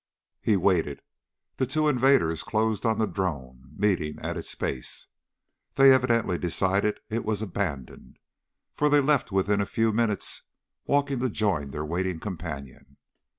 He 0.41 0.57
waited. 0.57 1.03
The 1.57 1.67
two 1.67 1.87
invaders 1.87 2.41
closed 2.41 2.87
on 2.87 2.97
the 2.97 3.05
drone, 3.05 3.69
meeting 3.77 4.17
at 4.19 4.35
its 4.35 4.55
base. 4.55 5.05
They 5.75 5.91
evidently 5.93 6.39
decided 6.39 6.99
it 7.11 7.23
was 7.23 7.43
abandoned, 7.43 8.17
for 8.73 8.89
they 8.89 8.99
left 8.99 9.31
within 9.31 9.61
a 9.61 9.67
few 9.67 9.93
minutes 9.93 10.41
walking 10.85 11.19
to 11.19 11.29
join 11.29 11.69
their 11.69 11.85
waiting 11.85 12.19
companion. 12.19 12.97